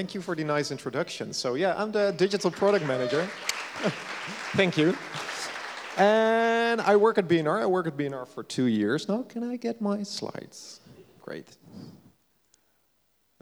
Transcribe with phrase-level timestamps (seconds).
[0.00, 1.30] thank you for the nice introduction.
[1.30, 3.28] So yeah, I'm the digital product manager.
[4.56, 4.96] thank you.
[5.98, 7.60] And I work at BNR.
[7.60, 9.24] I work at BNR for two years now.
[9.28, 10.80] Can I get my slides?
[11.20, 11.48] Great.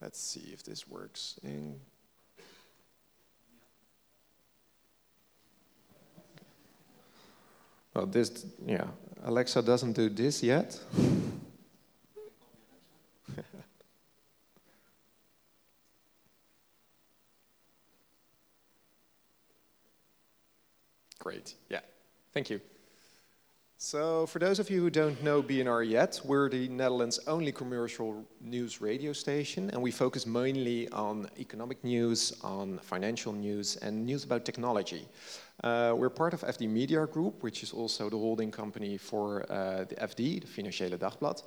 [0.02, 1.38] Let's see if this works.
[1.44, 1.76] In
[7.94, 8.88] well, this, yeah,
[9.22, 10.76] Alexa doesn't do this yet.
[21.28, 21.80] Great, yeah,
[22.32, 22.58] thank you.
[23.76, 28.24] So, for those of you who don't know BNR yet, we're the Netherlands' only commercial
[28.40, 34.24] news radio station, and we focus mainly on economic news, on financial news, and news
[34.24, 35.06] about technology.
[35.62, 39.84] Uh, we're part of FD Media Group, which is also the holding company for uh,
[39.84, 41.42] the FD, the Financieele Dagblad.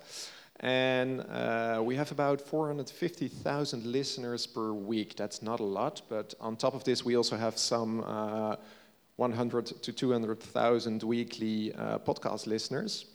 [0.59, 5.15] And uh, we have about 450,000 listeners per week.
[5.15, 8.57] That's not a lot, but on top of this, we also have some uh,
[9.21, 13.05] 100 to 200,000 weekly uh, podcast listeners.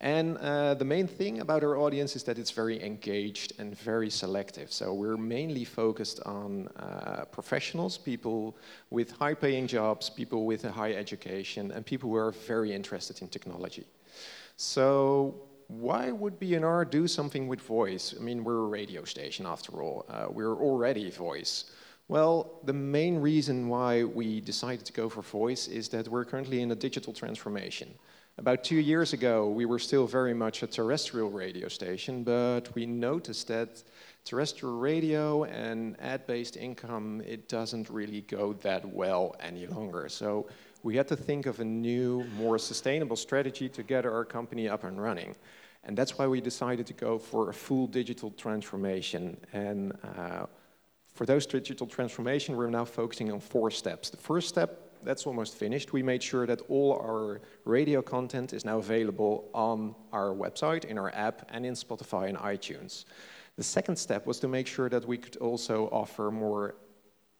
[0.00, 4.10] And uh, the main thing about our audience is that it's very engaged and very
[4.10, 4.70] selective.
[4.70, 8.56] So we're mainly focused on uh, professionals, people
[8.90, 13.22] with high paying jobs, people with a high education, and people who are very interested
[13.22, 13.86] in technology.
[14.56, 15.34] So
[15.68, 18.14] why would BNR do something with voice?
[18.18, 20.04] I mean, we're a radio station after all.
[20.08, 21.64] Uh, we're already voice.
[22.08, 26.62] Well, the main reason why we decided to go for voice is that we're currently
[26.62, 27.94] in a digital transformation.
[28.38, 32.86] About two years ago, we were still very much a terrestrial radio station, but we
[32.86, 33.82] noticed that
[34.24, 40.08] terrestrial radio and ad-based income, it doesn't really go that well any longer.
[40.08, 40.46] So
[40.82, 44.84] we had to think of a new, more sustainable strategy to get our company up
[44.84, 45.34] and running.
[45.84, 49.36] And that's why we decided to go for a full digital transformation.
[49.52, 50.46] And uh,
[51.18, 54.08] for those digital transformation, we're now focusing on four steps.
[54.08, 54.70] The first step
[55.02, 55.92] that's almost finished.
[55.92, 60.96] We made sure that all our radio content is now available on our website, in
[60.96, 63.04] our app, and in Spotify and iTunes.
[63.56, 66.76] The second step was to make sure that we could also offer more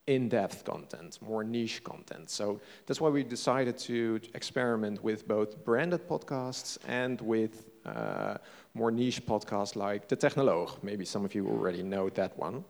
[0.09, 2.31] in-depth content, more niche content.
[2.31, 8.39] So that's why we decided to experiment with both branded podcasts and with uh,
[8.75, 10.83] more niche podcasts like The Technoloog.
[10.83, 12.65] Maybe some of you already know that one.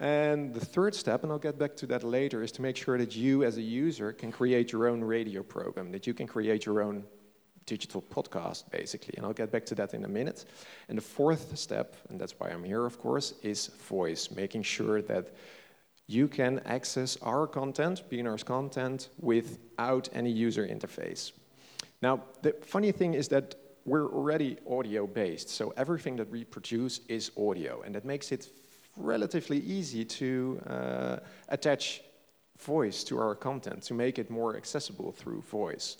[0.00, 2.96] And the third step, and I'll get back to that later, is to make sure
[2.96, 6.64] that you as a user can create your own radio program, that you can create
[6.64, 7.04] your own
[7.66, 9.12] digital podcast, basically.
[9.18, 10.46] And I'll get back to that in a minute.
[10.88, 15.02] And the fourth step, and that's why I'm here, of course, is voice, making sure
[15.02, 15.28] that
[16.06, 21.32] you can access our content, BNR's content, without any user interface.
[22.00, 27.00] Now, the funny thing is that we're already audio based, so everything that we produce
[27.08, 28.48] is audio, and that makes it
[29.00, 31.16] relatively easy to uh,
[31.48, 32.02] attach
[32.58, 35.96] voice to our content to make it more accessible through voice.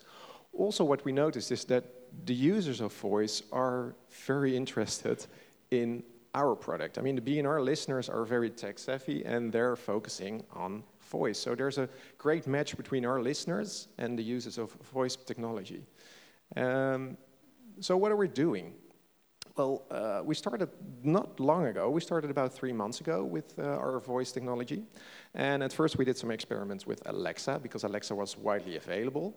[0.52, 1.84] Also, what we noticed is that
[2.26, 3.94] the users of voice are
[4.26, 5.26] very interested
[5.70, 6.02] in
[6.34, 6.98] our product.
[6.98, 11.38] I mean, the BNR listeners are very tech savvy and they're focusing on voice.
[11.38, 15.82] So there's a great match between our listeners and the users of voice technology.
[16.56, 17.16] Um,
[17.80, 18.74] so what are we doing?
[19.60, 20.70] Well, uh, we started
[21.02, 21.90] not long ago.
[21.90, 24.84] We started about three months ago with uh, our voice technology.
[25.34, 29.34] And at first, we did some experiments with Alexa because Alexa was widely available.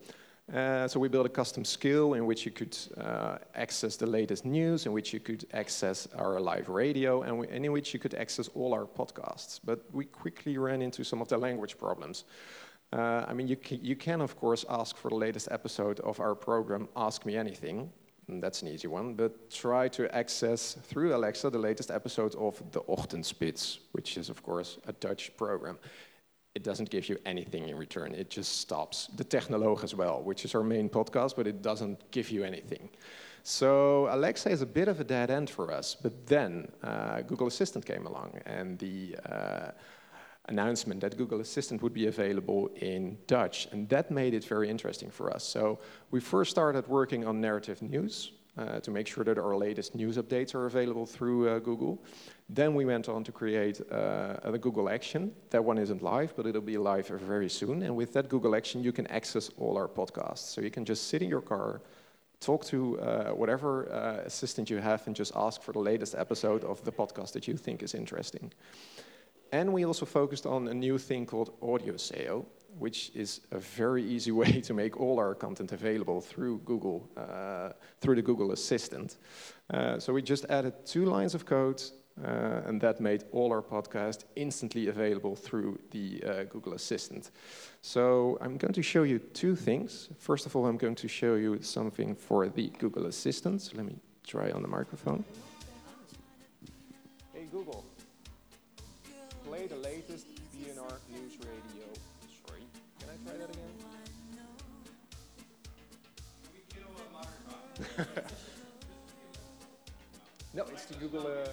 [0.54, 4.46] Uh, so we built a custom skill in which you could uh, access the latest
[4.46, 8.00] news, in which you could access our live radio, and, we, and, in which you
[8.00, 9.60] could access all our podcasts.
[9.62, 12.24] But we quickly ran into some of the language problems.
[12.94, 16.22] Uh, I mean, you can, you can, of course, ask for the latest episode of
[16.22, 17.92] our program, Ask Me Anything,
[18.28, 22.82] that's an easy one, but try to access through Alexa the latest episode of The
[22.82, 25.78] Ochtendspits, which is, of course, a Dutch program.
[26.56, 29.08] It doesn't give you anything in return, it just stops.
[29.16, 32.90] The Technoloog as well, which is our main podcast, but it doesn't give you anything.
[33.44, 37.48] So Alexa is a bit of a dead end for us, but then uh, Google
[37.48, 39.72] Assistant came along, and the uh,
[40.46, 45.10] announcement that Google Assistant would be available in Dutch, and that made it very interesting
[45.10, 45.44] for us.
[45.44, 45.80] So
[46.12, 50.18] we first started working on narrative news uh, to make sure that our latest news
[50.18, 52.04] updates are available through uh, Google.
[52.50, 55.32] Then we went on to create uh, Google Action.
[55.50, 57.82] That one isn't live, but it'll be live very soon.
[57.84, 60.54] And with that Google Action, you can access all our podcasts.
[60.54, 61.82] So you can just sit in your car,
[62.40, 66.64] talk to uh, whatever uh, assistant you have, and just ask for the latest episode
[66.64, 68.52] of the podcast that you think is interesting.
[69.54, 72.44] And we also focused on a new thing called Audio SEO,
[72.80, 77.70] which is a very easy way to make all our content available through Google, uh,
[78.02, 79.18] through the Google Assistant.
[79.72, 81.84] Uh, so we just added two lines of code,
[82.26, 87.30] uh, and that made all our podcasts instantly available through the uh, Google Assistant.
[87.82, 90.10] So I'm going to show you two things.
[90.18, 93.70] First of all, I'm going to show you something for the Google Assistant.
[93.76, 95.24] Let me try on the microphone.
[110.94, 111.28] The Google.
[111.28, 111.48] Uh,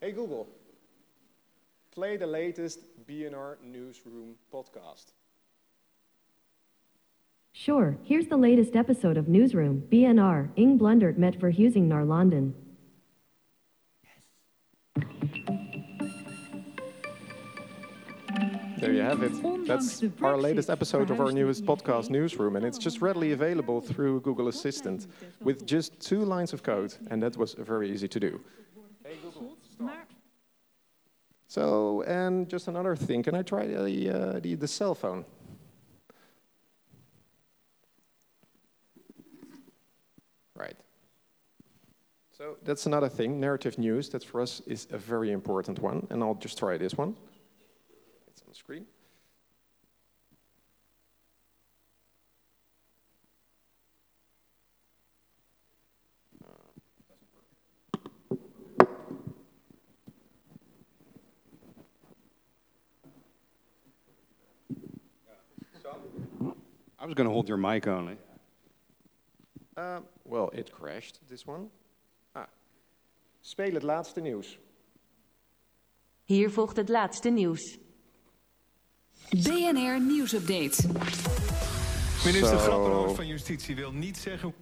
[0.00, 0.48] Hey Google,
[1.90, 5.12] play the latest BNR Newsroom podcast.
[7.52, 12.54] Sure, here's the latest episode of Newsroom, BNR, Ing blundert met verhuizing naar London.
[18.80, 19.66] There you have it.
[19.66, 24.20] That's our latest episode of our newest podcast, Newsroom, and it's just readily available through
[24.20, 25.06] Google Assistant
[25.40, 28.40] with just two lines of code, and that was very easy to do.
[31.46, 35.26] So, and just another thing, can I try the, uh, the, the cell phone?
[40.56, 40.76] Right.
[42.30, 46.22] So that's another thing, narrative news, that for us is a very important one, and
[46.22, 47.14] I'll just try this one.
[48.50, 48.86] It's on the screen.
[66.98, 68.16] I was going to hold your mic only.
[69.76, 71.70] Uh, well, it crashed, this one.
[72.34, 72.46] Ah.
[73.40, 74.58] Speel het laatste nieuws.
[76.24, 77.78] Hier volgt het laatste nieuws.
[79.34, 80.86] BNR Nieuwsupdate.
[82.24, 84.54] Minister so, van Justitie wil niet zeggen...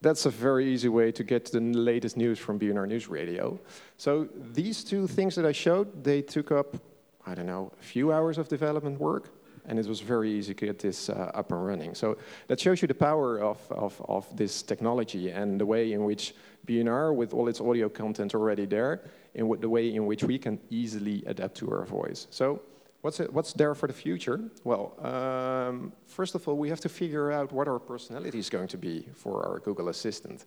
[0.00, 3.58] That's a very easy way to get the latest news from BNR News Radio.
[3.96, 6.76] So these two things that I showed, they took up,
[7.24, 9.30] I don't know, a few hours of development work
[9.68, 11.94] and it was very easy to get this uh, up and running.
[11.94, 16.04] So that shows you the power of, of, of this technology and the way in
[16.04, 16.34] which
[16.66, 19.02] BNR, with all its audio content already there,
[19.34, 22.26] in the way in which we can easily adapt to our voice.
[22.30, 22.60] So
[23.02, 24.40] what's, it, what's there for the future?
[24.64, 28.68] Well, um, first of all, we have to figure out what our personality is going
[28.68, 30.44] to be for our Google Assistant.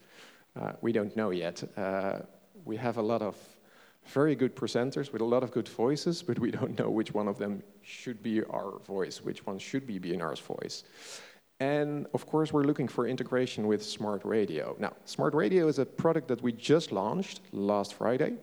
[0.60, 1.64] Uh, we don't know yet.
[1.78, 2.20] Uh,
[2.66, 3.36] we have a lot of
[4.06, 7.28] very good presenters with a lot of good voices, but we don't know which one
[7.28, 10.84] of them should be our voice, which one should be BNR's voice.
[11.60, 14.76] And of course, we're looking for integration with Smart Radio.
[14.80, 18.36] Now, Smart Radio is a product that we just launched last Friday.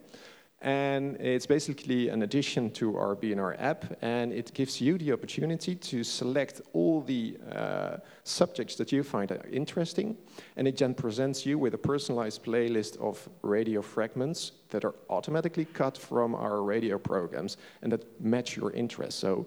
[0.63, 5.75] And it's basically an addition to our BNR app, and it gives you the opportunity
[5.75, 10.17] to select all the uh, subjects that you find interesting,
[10.57, 15.67] and it then presents you with a personalized playlist of radio fragments that are automatically
[15.67, 19.21] cut from our radio programs and that match your interests.
[19.21, 19.47] So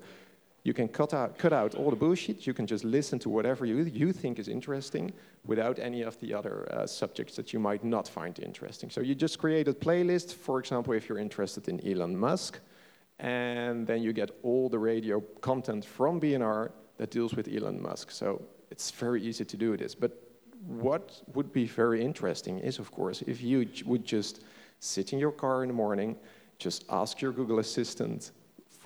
[0.64, 2.46] you can cut out, cut out all the bullshit.
[2.46, 5.14] You can just listen to whatever you, you think is interesting
[5.46, 8.90] without any of the other uh, subjects that you might not find interesting.
[8.90, 12.60] So you just create a playlist, for example, if you're interested in Elon Musk,
[13.20, 18.12] and then you get all the radio content from BNR that deals with Elon Musk.
[18.12, 18.42] So
[18.72, 19.96] it's very easy to do this.
[19.96, 20.12] But
[20.66, 24.44] what would be very interesting is, of course, if you would just
[24.80, 26.16] sit in your car in the morning,
[26.58, 28.32] just ask your Google Assistant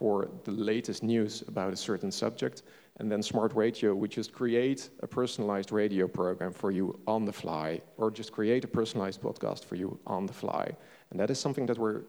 [0.03, 2.63] for the latest news about a certain subject.
[2.97, 7.31] And then Smart Radio would just create a personalized radio program for you on the
[7.31, 10.75] fly, or just create a personalized podcast for you on the fly.
[11.09, 12.01] And that is something that we're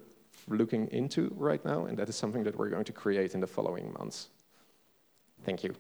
[0.49, 3.47] looking into right now, and that is something that we're going to create in the
[3.47, 4.31] following months.
[5.45, 5.77] Thank you.